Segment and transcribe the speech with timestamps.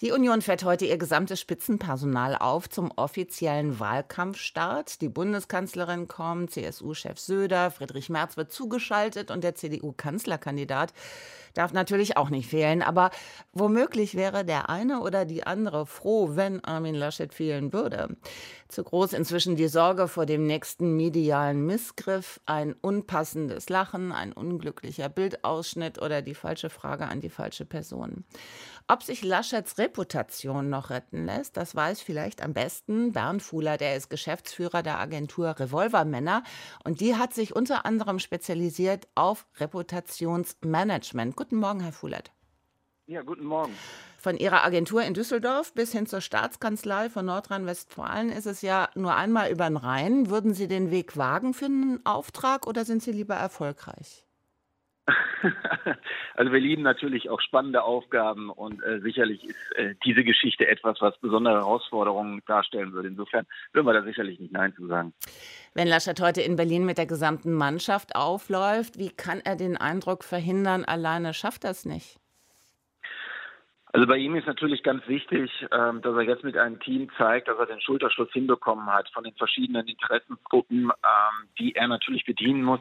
[0.00, 5.00] die Union fährt heute ihr gesamtes Spitzenpersonal auf zum offiziellen Wahlkampfstart.
[5.00, 10.92] Die Bundeskanzlerin kommt, CSU-Chef Söder, Friedrich Merz wird zugeschaltet und der CDU-Kanzlerkandidat
[11.54, 12.82] darf natürlich auch nicht fehlen.
[12.82, 13.10] Aber
[13.52, 18.16] womöglich wäre der eine oder die andere froh, wenn Armin Laschet fehlen würde.
[18.68, 25.08] Zu groß inzwischen die Sorge vor dem nächsten medialen Missgriff, ein unpassendes Lachen, ein unglücklicher
[25.08, 28.24] Bildausschnitt oder die falsche Frage an die falsche Person.
[28.86, 33.96] Ob sich Laschets Reputation noch retten lässt, das weiß vielleicht am besten Bernd Fuhler, der
[33.96, 36.42] ist Geschäftsführer der Agentur Revolvermänner
[36.84, 41.36] und die hat sich unter anderem spezialisiert auf Reputationsmanagement.
[41.36, 42.32] Guten Morgen, Herr Fuhlert.
[43.06, 43.74] Ja, guten Morgen.
[44.18, 49.16] Von Ihrer Agentur in Düsseldorf bis hin zur Staatskanzlei von Nordrhein-Westfalen ist es ja nur
[49.16, 50.28] einmal über den Rhein.
[50.28, 54.27] Würden Sie den Weg wagen für einen Auftrag oder sind Sie lieber erfolgreich?
[56.34, 61.00] also wir lieben natürlich auch spannende Aufgaben und äh, sicherlich ist äh, diese Geschichte etwas,
[61.00, 63.08] was besondere Herausforderungen darstellen würde.
[63.08, 65.14] Insofern würden wir da sicherlich nicht Nein zu sagen.
[65.74, 70.24] Wenn Laschet heute in Berlin mit der gesamten Mannschaft aufläuft, wie kann er den Eindruck
[70.24, 72.18] verhindern, alleine schafft er es nicht?
[73.92, 77.48] Also bei ihm ist natürlich ganz wichtig, ähm, dass er jetzt mit einem Team zeigt,
[77.48, 82.62] dass er den Schulterschluss hinbekommen hat von den verschiedenen Interessensgruppen, ähm, die er natürlich bedienen
[82.62, 82.80] muss.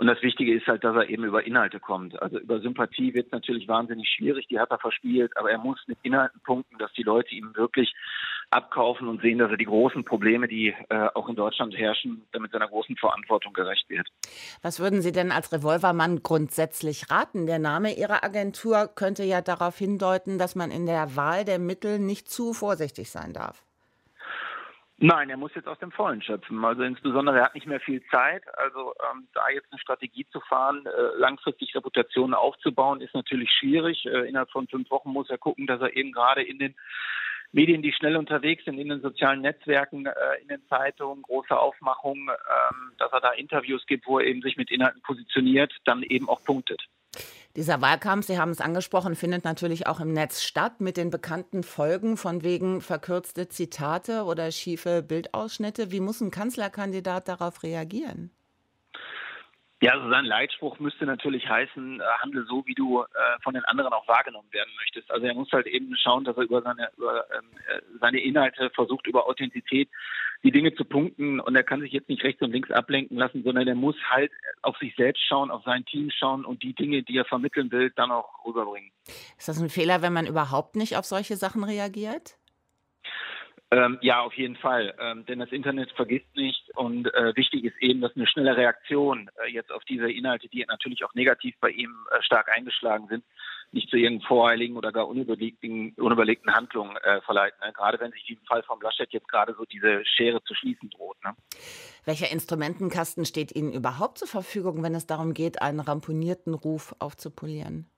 [0.00, 2.20] Und das Wichtige ist halt, dass er eben über Inhalte kommt.
[2.22, 5.78] Also über Sympathie wird es natürlich wahnsinnig schwierig, die hat er verspielt, aber er muss
[5.88, 7.92] mit Inhalten punkten, dass die Leute ihm wirklich
[8.48, 12.50] abkaufen und sehen, dass er die großen Probleme, die äh, auch in Deutschland herrschen, mit
[12.50, 14.08] seiner großen Verantwortung gerecht wird.
[14.62, 17.44] Was würden Sie denn als Revolvermann grundsätzlich raten?
[17.44, 21.98] Der Name Ihrer Agentur könnte ja darauf hindeuten, dass man in der Wahl der Mittel
[21.98, 23.62] nicht zu vorsichtig sein darf.
[25.02, 26.62] Nein, er muss jetzt aus dem Vollen schöpfen.
[26.62, 28.42] Also insbesondere, er hat nicht mehr viel Zeit.
[28.58, 34.04] Also ähm, da jetzt eine Strategie zu fahren, äh, langfristig Reputationen aufzubauen, ist natürlich schwierig.
[34.04, 36.74] Äh, innerhalb von fünf Wochen muss er gucken, dass er eben gerade in den
[37.50, 40.12] Medien, die schnell unterwegs sind, in den sozialen Netzwerken, äh,
[40.42, 44.58] in den Zeitungen, große Aufmachungen, ähm, dass er da Interviews gibt, wo er eben sich
[44.58, 46.84] mit Inhalten positioniert, dann eben auch punktet.
[47.56, 51.64] Dieser Wahlkampf, Sie haben es angesprochen, findet natürlich auch im Netz statt mit den bekannten
[51.64, 55.90] Folgen von wegen verkürzte Zitate oder schiefe Bildausschnitte.
[55.90, 58.30] Wie muss ein Kanzlerkandidat darauf reagieren?
[59.82, 63.06] Ja, also sein Leitspruch müsste natürlich heißen, äh, handle so, wie du äh,
[63.42, 65.10] von den anderen auch wahrgenommen werden möchtest.
[65.10, 68.68] Also er muss halt eben schauen, dass er über seine, über, ähm, äh, seine Inhalte
[68.70, 69.88] versucht, über Authentizität
[70.42, 73.42] die Dinge zu punkten und er kann sich jetzt nicht rechts und links ablenken lassen,
[73.42, 77.02] sondern er muss halt auf sich selbst schauen, auf sein Team schauen und die Dinge,
[77.02, 78.90] die er vermitteln will, dann auch rüberbringen.
[79.38, 82.39] Ist das ein Fehler, wenn man überhaupt nicht auf solche Sachen reagiert?
[83.72, 84.94] Ähm, ja, auf jeden Fall.
[84.98, 89.30] Ähm, denn das Internet vergisst nicht und äh, wichtig ist eben, dass eine schnelle Reaktion
[89.44, 93.24] äh, jetzt auf diese Inhalte, die natürlich auch negativ bei ihm äh, stark eingeschlagen sind,
[93.70, 97.58] nicht zu irgendeinen voreiligen oder gar unüberlegten, unüberlegten Handlungen äh, verleiten.
[97.64, 97.72] Ne?
[97.72, 101.22] Gerade wenn sich im Fall von Laschet jetzt gerade so diese Schere zu schließen droht.
[101.24, 101.36] Ne?
[102.04, 107.88] Welcher Instrumentenkasten steht Ihnen überhaupt zur Verfügung, wenn es darum geht, einen ramponierten Ruf aufzupolieren?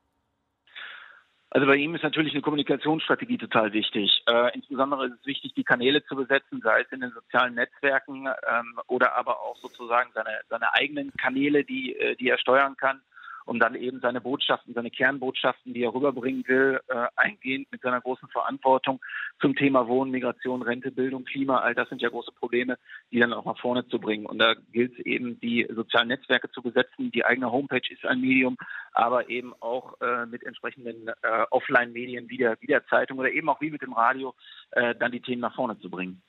[1.54, 4.22] Also bei ihm ist natürlich eine Kommunikationsstrategie total wichtig.
[4.26, 8.26] Äh, insbesondere ist es wichtig, die Kanäle zu besetzen, sei es in den sozialen Netzwerken
[8.26, 13.02] ähm, oder aber auch sozusagen seine, seine eigenen Kanäle, die, äh, die er steuern kann
[13.44, 18.00] um dann eben seine Botschaften, seine Kernbotschaften, die er rüberbringen will, äh, eingehend mit seiner
[18.00, 19.00] großen Verantwortung
[19.40, 22.78] zum Thema Wohnen, Migration, Rente, Bildung, Klima, all das sind ja große Probleme,
[23.10, 24.26] die dann auch nach vorne zu bringen.
[24.26, 27.10] Und da gilt es eben, die sozialen Netzwerke zu besetzen.
[27.10, 28.56] Die eigene Homepage ist ein Medium,
[28.92, 33.48] aber eben auch äh, mit entsprechenden äh, Offline-Medien wie der, wie der Zeitung oder eben
[33.48, 34.34] auch wie mit dem Radio
[34.72, 36.22] äh, dann die Themen nach vorne zu bringen.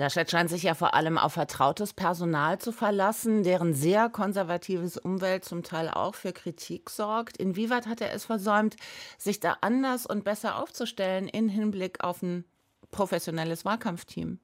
[0.00, 5.44] Laschet scheint sich ja vor allem auf vertrautes Personal zu verlassen, deren sehr konservatives Umwelt
[5.44, 7.36] zum Teil auch für Kritik sorgt.
[7.36, 8.76] Inwieweit hat er es versäumt,
[9.18, 12.44] sich da anders und besser aufzustellen in Hinblick auf ein
[12.92, 14.38] professionelles Wahlkampfteam?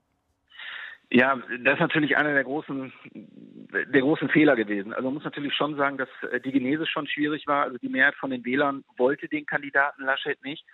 [1.10, 4.92] Ja, das ist natürlich einer der großen, der großen Fehler gewesen.
[4.92, 7.62] Also man muss natürlich schon sagen, dass äh, die Genese schon schwierig war.
[7.62, 10.66] Also die Mehrheit von den Wählern wollte den Kandidaten Laschet nicht.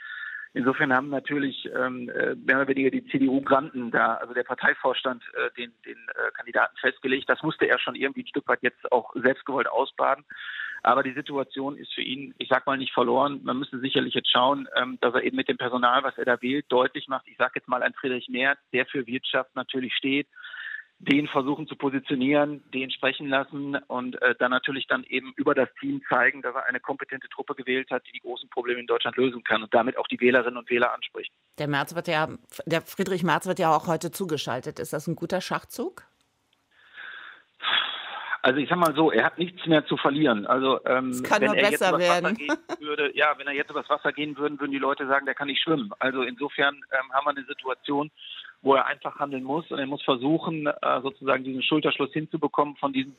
[0.53, 5.51] Insofern haben natürlich ähm, äh, mehr oder weniger die CDU-Granten da, also der Parteivorstand, äh,
[5.57, 7.29] den, den äh, Kandidaten festgelegt.
[7.29, 10.25] Das musste er schon irgendwie ein Stück weit jetzt auch selbstgewollt ausbaden.
[10.83, 13.41] Aber die Situation ist für ihn, ich sag mal, nicht verloren.
[13.45, 16.41] Man müsste sicherlich jetzt schauen, ähm, dass er eben mit dem Personal, was er da
[16.43, 17.29] wählt, deutlich macht.
[17.29, 20.27] Ich sage jetzt mal ein Friedrich Merz, der für Wirtschaft natürlich steht,
[21.01, 25.69] den versuchen zu positionieren, den sprechen lassen und äh, dann natürlich dann eben über das
[25.81, 29.17] Team zeigen, dass er eine kompetente Truppe gewählt hat, die die großen Probleme in Deutschland
[29.17, 31.33] lösen kann und damit auch die Wählerinnen und Wähler anspricht.
[31.59, 32.29] Der Merz wird ja,
[32.67, 34.79] der Friedrich Merz wird ja auch heute zugeschaltet.
[34.79, 36.03] Ist das ein guter Schachzug?
[38.43, 40.47] Also ich sag mal so, er hat nichts mehr zu verlieren.
[40.47, 42.37] Also ähm, es kann wenn nur er besser werden.
[42.81, 45.49] würde, ja, wenn er jetzt übers Wasser gehen würde, würden die Leute sagen, der kann
[45.49, 45.91] nicht schwimmen.
[45.99, 48.11] Also insofern ähm, haben wir eine Situation,
[48.63, 52.93] wo er einfach handeln muss und er muss versuchen, äh, sozusagen diesen Schulterschluss hinzubekommen von
[52.93, 53.17] diesen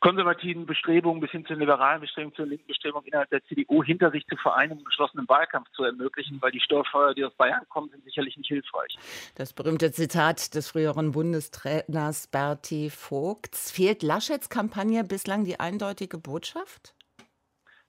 [0.00, 4.26] konservativen Bestrebungen bis hin zu liberalen Bestrebungen, zur linken Bestrebung innerhalb der CDU hinter sich
[4.26, 7.88] zu vereinen, um einen geschlossenen Wahlkampf zu ermöglichen, weil die Störfeuer, die aus Bayern kommen,
[7.88, 8.96] sind sicherlich nicht hilfreich.
[9.36, 13.70] Das berühmte Zitat des früheren Bundestrainers Berti Vogts.
[13.70, 16.94] Fehlt Laschets Kampagne bislang die eindeutige Botschaft?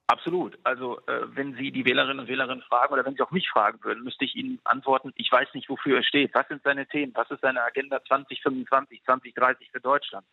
[0.07, 0.55] Absolut.
[0.63, 3.83] Also äh, wenn Sie die Wählerinnen und Wähler fragen oder wenn Sie auch mich fragen
[3.83, 6.31] würden, müsste ich Ihnen antworten, ich weiß nicht, wofür er steht.
[6.35, 7.11] Was sind seine Themen?
[7.15, 10.23] Was ist seine Agenda 2025, 2030 für Deutschland?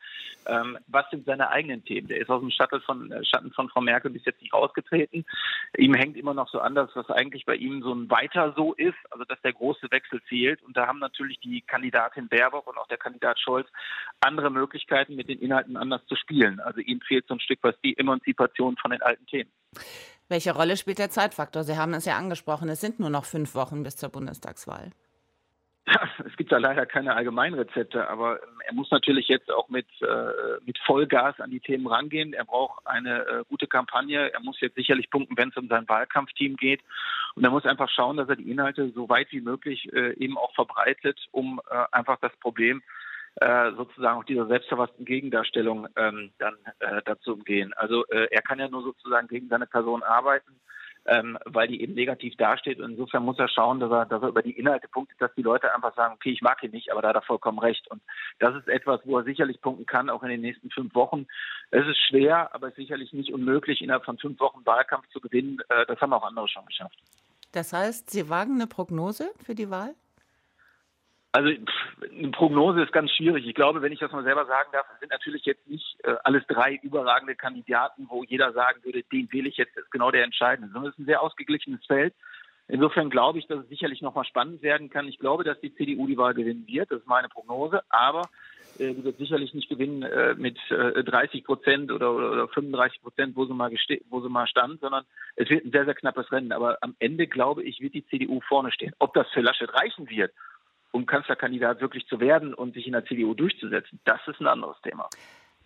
[0.47, 2.07] Ähm, was sind seine eigenen Themen?
[2.09, 5.25] Der ist aus dem Schatten von, äh, Schatten von Frau Merkel bis jetzt nicht rausgetreten.
[5.79, 8.75] Ihm hängt immer noch so an, dass das eigentlich bei ihm so ein Weiter so
[8.75, 10.63] ist, also dass der große Wechsel fehlt.
[10.65, 13.69] Und da haben natürlich die Kandidatin Baerbock und auch der Kandidat Scholz
[14.21, 16.61] andere Möglichkeiten, mit den Inhalten anders zu spielen.
[16.61, 19.51] Also ihm fehlt so ein Stück was die Emanzipation von den alten Themen.
[20.29, 21.65] Welche Rolle spielt der Zeitfaktor?
[21.65, 24.93] Sie haben es ja angesprochen, es sind nur noch fünf Wochen bis zur Bundestagswahl.
[25.87, 29.87] Ja, es gibt da leider keine Allgemeinrezepte, aber ähm, er muss natürlich jetzt auch mit,
[30.01, 32.35] äh, mit Vollgas an die Themen rangehen.
[32.35, 34.33] Er braucht eine äh, gute Kampagne.
[34.33, 36.81] Er muss jetzt sicherlich punkten, wenn es um sein Wahlkampfteam geht.
[37.35, 40.39] Und er muss einfach schauen, dass er die Inhalte so weit wie möglich äh, eben
[40.39, 42.83] auch verbreitet, um äh, einfach das Problem
[43.37, 47.73] äh, sozusagen auch dieser selbstverfassten Gegendarstellung ähm, dann äh, dazu umgehen.
[47.75, 50.61] Also äh, er kann ja nur sozusagen gegen seine Person arbeiten,
[51.07, 52.79] ähm, weil die eben negativ dasteht.
[52.79, 55.43] Und insofern muss er schauen, dass er, dass er über die Inhalte punktet, dass die
[55.43, 57.91] Leute einfach sagen, okay, ich mag ihn nicht, aber da hat er vollkommen recht.
[57.91, 58.03] Und
[58.39, 61.27] das ist etwas, wo er sicherlich punkten kann, auch in den nächsten fünf Wochen.
[61.71, 65.21] Es ist schwer, aber es ist sicherlich nicht unmöglich, innerhalb von fünf Wochen Wahlkampf zu
[65.21, 65.59] gewinnen.
[65.69, 66.99] Äh, das haben auch andere schon geschafft.
[67.53, 69.95] Das heißt, Sie wagen eine Prognose für die Wahl?
[71.35, 73.47] Also eine Prognose ist ganz schwierig.
[73.47, 76.47] Ich glaube, wenn ich das mal selber sagen darf, sind natürlich jetzt nicht äh, alles
[76.47, 80.71] drei überragende Kandidaten, wo jeder sagen würde, den wähle ich jetzt, ist genau der Entscheidende,
[80.71, 82.13] sondern es ist ein sehr ausgeglichenes Feld.
[82.69, 85.09] Insofern glaube ich, dass es sicherlich nochmal spannend werden kann.
[85.09, 86.91] Ich glaube, dass die CDU die Wahl gewinnen wird.
[86.91, 87.83] Das ist meine Prognose.
[87.89, 88.29] Aber
[88.79, 93.01] äh, die wird sicherlich nicht gewinnen äh, mit äh, 30 Prozent oder, oder, oder 35
[93.01, 93.73] Prozent, wo sie mal
[94.11, 95.05] wo sie mal stand, sondern
[95.37, 96.53] es wird ein sehr, sehr knappes Rennen.
[96.53, 98.95] Aber am Ende, glaube ich, wird die CDU vorne stehen.
[98.99, 100.33] Ob das für Laschet reichen wird
[100.93, 104.81] um Kanzlerkandidat wirklich zu werden und sich in der CDU durchzusetzen, das ist ein anderes
[104.83, 105.09] Thema.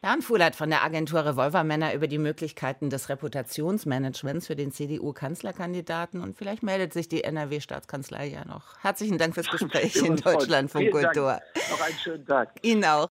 [0.02, 6.20] Bernd Fuhlert von der Agentur Revolvermänner über die Möglichkeiten des Reputationsmanagements für den CDU-Kanzlerkandidaten.
[6.20, 8.78] Und vielleicht meldet sich die NRW-Staatskanzlei ja noch.
[8.82, 11.40] Herzlichen Dank fürs Gespräch in Deutschlandfunk Kultur.
[11.70, 12.52] Noch einen schönen Tag.
[12.62, 13.08] Ihnen auch.